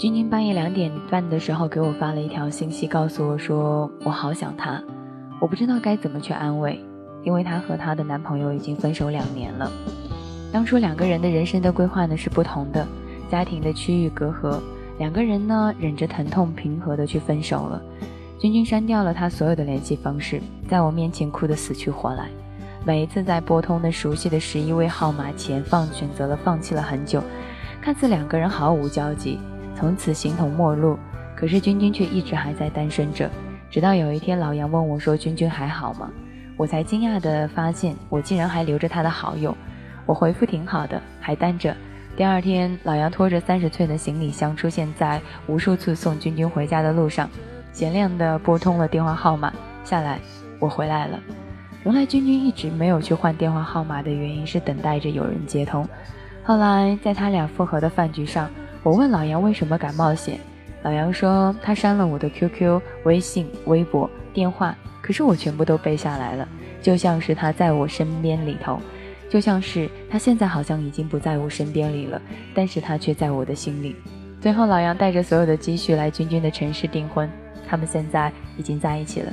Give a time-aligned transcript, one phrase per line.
[0.00, 4.82] 君君半夜两点半的时候给我发了一条信息，告诉我说我好想他，
[5.38, 6.82] 我不知道该怎么去安慰，
[7.22, 9.70] 因为她和她的男朋友已经分手两年了。
[10.50, 12.86] 当初两个人的人生的规划呢是不同的，
[13.30, 14.58] 家庭的区域隔阂，
[14.98, 17.82] 两个人呢忍着疼痛平和的去分手了。
[18.38, 22.30] 君君删掉了他所有的联系方式，在我面前哭得死去活来。
[22.86, 27.22] 每一次在拨通的熟悉的十一位号码前，放选择了放弃了很久，
[27.82, 29.38] 看似两个人毫无交集。
[29.80, 30.98] 从此形同陌路，
[31.34, 33.30] 可是君君却一直还在单身着。
[33.70, 36.10] 直到有一天，老杨问我说：“君君还好吗？”
[36.58, 39.56] 我才惊讶地发现，我竟然还留着他的好友。
[40.04, 41.74] 我回复挺好的，还单着。
[42.14, 47.30] 第二天，老杨拖着三十寸的行李箱出现在无数次送君君回家的路上，
[47.72, 49.50] 贤亮地拨通了电话号码。
[49.82, 50.18] 下来，
[50.58, 51.18] 我回来了。
[51.84, 55.88] 原来君君一直没有去换电话号码的原因是等待着有人接通。
[56.44, 58.46] 后来，在他俩复合的饭局上。
[58.82, 60.40] 我问老杨为什么敢冒险，
[60.82, 66.48] 老杨说他删了我的 QQ、微信、微博、电话，可是我全部都背下来了，
[66.80, 68.80] 就像是他在我身边里头，
[69.28, 72.20] 就像是他现在好像已经不在我身边里了，
[72.54, 73.94] 但是他却在我的心里。
[74.40, 77.28] 最后，老杨带着所有的积蓄来君君的城市订婚，
[77.68, 79.30] 他们现在已经在一起了。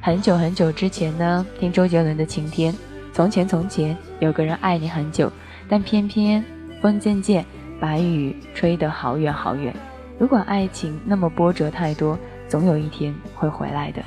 [0.00, 2.72] 很久很久之前呢，听周杰伦的《晴天》，
[3.12, 5.30] 从前从前有个人爱你很久，
[5.68, 6.44] 但偏偏
[6.82, 7.44] 风渐渐。
[7.84, 9.70] 白雨吹得好远好远。
[10.18, 12.18] 如果爱情那么波折太多，
[12.48, 14.02] 总有一天会回来的。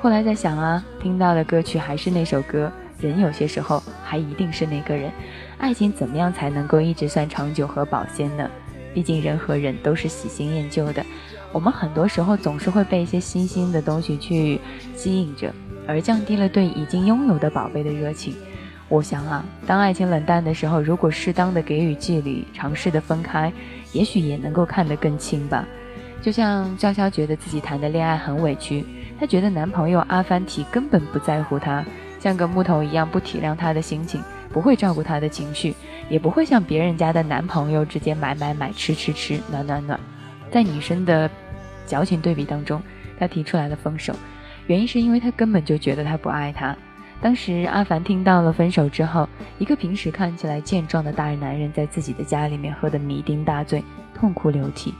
[0.00, 5.12] 后来在想啊，听到的歌曲还是那首歌，人有些时候还一定是那个人。
[5.58, 8.50] 爱情怎么样才能够一直算长久和保鲜呢？
[8.94, 11.04] 毕竟人和人都是喜新厌旧的，
[11.52, 14.58] 我们很多时候总是会被一些新兴的东西去
[14.96, 15.52] 吸引着，
[15.86, 18.34] 而降低了对已经拥有的宝贝的热情。
[18.90, 23.50] 我想啊，当爱情冷淡的时候，如果适当的给予距离，尝试的分开，
[23.92, 25.64] 也许也能够看得更清吧。
[26.20, 28.84] 就像潇潇觉得自己谈的恋爱很委屈，
[29.18, 31.84] 她觉得男朋友阿凡提根本不在乎她，
[32.18, 34.20] 像个木头一样不体谅她的心情，
[34.52, 35.72] 不会照顾她的情绪，
[36.08, 39.98] 也不会像别人家的男朋友之间买买买、吃吃吃、暖暖暖。
[40.50, 41.30] 在女生的
[41.86, 42.82] 矫情对比当中，
[43.20, 44.12] 她提出来了分手，
[44.66, 46.76] 原因是因为她根本就觉得他不爱她。
[47.22, 54.94] 当时阿凡听到了分手之后，一个平时看起来健壮的大男人在自己的家里面喝得酩酊大醉，痛哭流涕。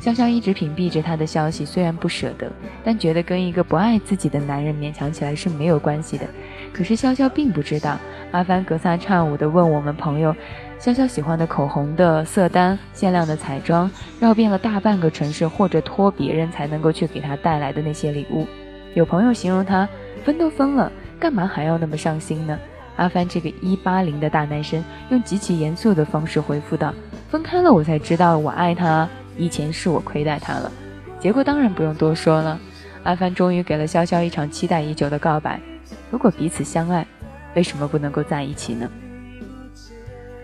[0.00, 2.50] 潇潇一直屏蔽着他的消息，虽然不舍得，
[2.82, 6.26] 但觉得跟一个不爱自己的男人勉强起来是没有关系的。
[6.72, 7.98] 可是潇潇并不知道，
[8.32, 10.34] 阿凡隔三差五地问我们朋友，
[10.80, 18.46] 潇潇喜欢的口红的色单、限量的彩妆，绕遍了大半个城市，或者托别人才能够去给他带来的那些礼物。
[18.94, 19.86] 有朋友形容他
[20.24, 20.90] 分都分了。
[21.20, 22.58] 干嘛还要那么上心呢？
[22.96, 26.92] 阿帆这个一八零的大男生用极其严肃的方式回复道
[27.30, 29.08] ：“分开了，我才知道我爱他。
[29.36, 30.72] 以前是我亏待他了。”
[31.20, 32.58] 结果当然不用多说了。
[33.02, 35.60] 阿帆终于给了潇潇一场期待已久的告白：
[36.10, 37.06] 如果彼此相爱，
[37.54, 38.88] 为什么不能够在一起呢？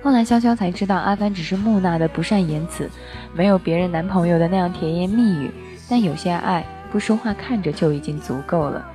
[0.03, 2.89] 后来潇潇才知道，阿帆只是木讷的不善言辞，
[3.35, 5.51] 没有别人男朋友的那样甜言蜜语。
[5.91, 8.87] 但有些爱不说话，看着就已经足够了。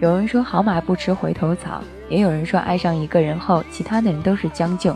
[0.00, 4.94] 有人说好马不吃回头草，也有人说爱上一个人后，其他的人都是将就。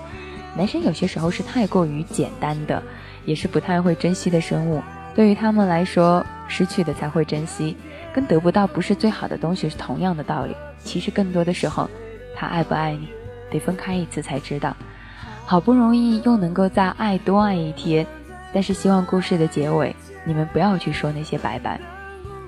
[0.56, 2.82] 男生有些时候是太过于简单的，
[3.24, 4.82] 也是不太会珍惜的生物。
[5.14, 7.76] 对于他们来说，失去的才会珍惜，
[8.12, 10.54] 跟得不到不是最好的东西是同样的道理。
[10.82, 11.88] 其实更多的时候，
[12.34, 13.08] 他爱不爱你，
[13.50, 14.76] 得分开一次才知道。
[15.46, 18.06] 好不容易又能够再爱多爱一天，
[18.52, 19.94] 但是希望故事的结尾，
[20.24, 21.80] 你们不要去说那些拜拜。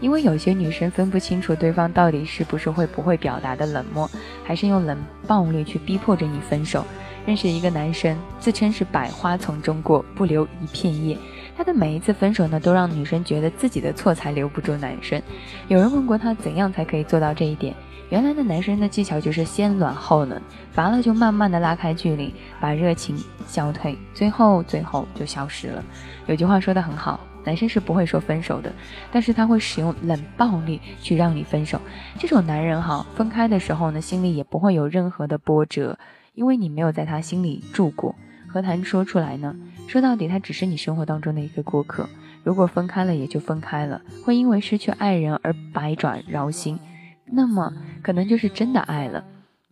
[0.00, 4.10] 因为有些女生分不清楚对方到底是不是会不会表达的冷漠，
[4.44, 6.84] 还是用冷暴力去逼迫着你分手。
[7.26, 11.16] 认识一个男生，自称是百花丛中过，不留一片叶。
[11.54, 15.20] 他的每一次分手呢，都让女生觉得自己的错才留不住男生。
[15.68, 17.74] 有人问过他怎样才可以做到这一点，
[18.08, 20.40] 原来的男生的技巧就是先暖后冷，
[20.72, 23.14] 乏了就慢慢的拉开距离，把热情
[23.46, 25.84] 消退，最后最后就消失了。
[26.26, 27.20] 有句话说的很好。
[27.44, 28.72] 男生是不会说分手的，
[29.10, 31.80] 但是他会使用冷暴力去让你分手。
[32.18, 35.98] 这种男人哈，分开的时候呢，心里也不会有任何的波折，
[36.34, 38.14] 因为你没有在他心里住过。
[38.46, 39.54] 何谈说出来呢？
[39.86, 42.08] 说到底，他只是你生活当中的一个过客。
[42.42, 44.00] 如果分开了，也就分开了。
[44.24, 46.78] 会因为失去爱人而百爪挠心，
[47.26, 47.72] 那么
[48.02, 49.24] 可能就是真的爱了。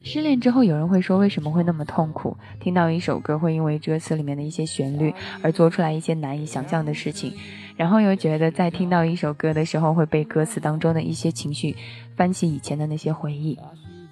[0.03, 2.37] 失恋之后，有人会说为什么会那么痛苦？
[2.61, 5.12] 听到一首歌，会因为歌词里面的一些旋律
[5.43, 7.33] 而做出来一些难以想象的事情，
[7.77, 11.77] 然后又觉得在听到一首歌的时候，会被歌词当中的一些情绪
[12.17, 13.59] 翻起以前的那些回忆。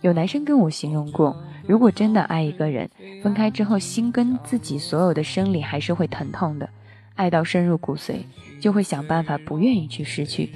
[0.02, 1.34] 有男生跟我形容过，
[1.66, 2.90] 如果真的爱一个人，
[3.22, 6.68] 分开之后心跟自己所有的生理还是会疼痛的。
[7.14, 8.16] 爱到深入骨髓，
[8.60, 10.50] 就会想办法不愿意去失去。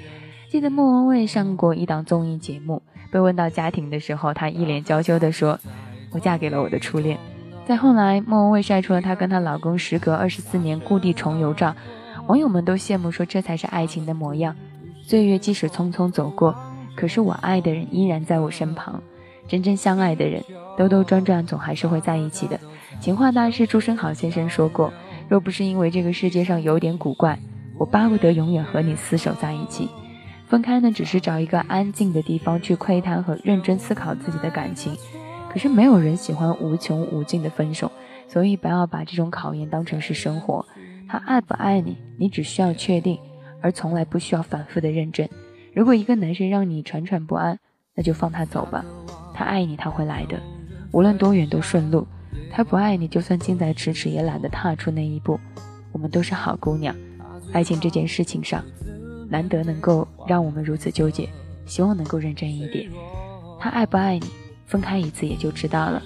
[0.51, 2.83] 记得莫文蔚上过一档综艺节目，
[3.13, 5.57] 被问到家庭的时候，她一脸娇羞地说
[6.11, 7.17] ：“我嫁给了我的初恋。”
[7.65, 11.73] 再后来，莫文蔚晒出了她跟她老公时隔二十四年故地重游照，
[12.27, 14.57] 网友们都羡慕说这才是爱情的模样。
[15.05, 16.53] 岁月即使匆匆走过，
[16.97, 19.01] 可是我爱的人依然在我身旁。
[19.47, 20.43] 真正相爱的人，
[20.77, 22.59] 兜兜转转总还是会在一起的。
[22.99, 24.93] 情话大师朱生豪先生说过
[25.31, 27.39] ：“若不是因为这个世界上有点古怪，
[27.79, 29.89] 我巴不得永远和你厮守在一起。”
[30.51, 34.97] 分开呢，只是找一个安静的地方去窥探和认真思考自己的感情。
[35.49, 37.91] 可是没有人喜欢无穷无尽的分手，
[38.27, 40.67] 所以不要把这种考验当成是生活。
[41.09, 43.17] 他爱不爱你，你只需要确定，
[43.61, 45.29] 而从来不需要反复的认真。
[45.73, 47.57] 如果一个男生让你喘喘不安，
[47.95, 48.85] 那就放他走吧。
[49.33, 50.37] 他爱你，他会来的，
[50.91, 52.05] 无论多远都顺路。
[52.51, 55.39] 他不爱你，就算近在咫尺，也懒得踏出那一步。
[55.93, 56.93] 我们都是好姑娘，
[57.53, 58.65] 爱情这件事情上。
[59.31, 61.29] 难得能够让我们如此纠结，
[61.65, 62.91] 希望能够认真一点。
[63.59, 64.27] 他爱不爱你，
[64.67, 66.03] 分开一次也就知道了。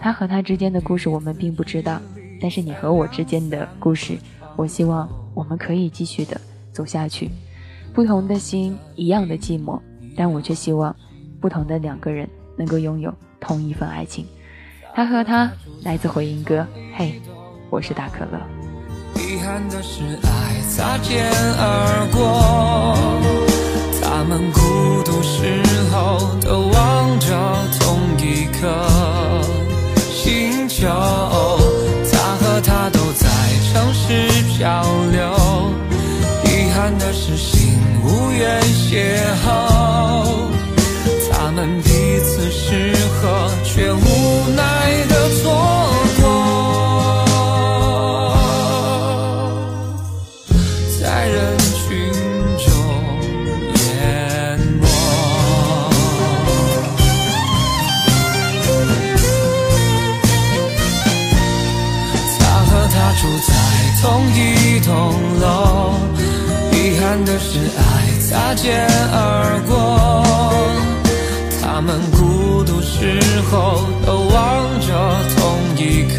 [0.00, 2.00] 他和他之间的故事我们并不知道，
[2.40, 4.16] 但是你和我之间的故事，
[4.56, 6.40] 我希望我们可以继续的
[6.72, 7.30] 走下去。
[7.92, 9.80] 不同的心，一样的寂寞，
[10.16, 10.94] 但我却希望
[11.40, 14.24] 不同的两个人能够拥有同一份爱情。
[14.94, 15.50] 他和他
[15.82, 17.20] 来自回音哥，嘿，
[17.70, 18.61] 我是大可乐。
[19.16, 22.96] 遗憾的是，爱擦肩而过。
[24.02, 25.01] 他们哭
[64.02, 64.92] 同一栋
[65.40, 65.94] 楼，
[66.72, 67.80] 遗憾的是爱
[68.18, 70.26] 擦肩而过，
[71.62, 74.88] 他们孤独时候都望着
[75.36, 75.38] 同
[75.76, 76.02] 一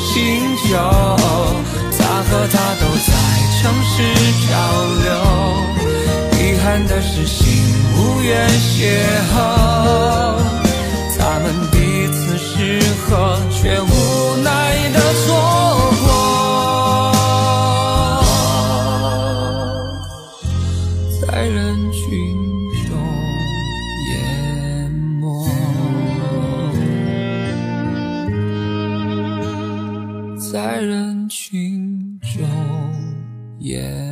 [0.00, 0.72] 星球，
[1.98, 3.12] 他和她都在
[3.60, 3.92] 城市
[4.40, 4.48] 漂
[5.04, 5.06] 流，
[6.40, 7.44] 遗憾的是心
[7.94, 8.80] 无缘邂
[9.34, 9.36] 逅，
[11.18, 11.76] 他们彼
[12.10, 14.48] 此适合，却无奈
[14.94, 15.61] 的错。
[30.84, 32.46] 人群中，
[33.58, 34.11] 也。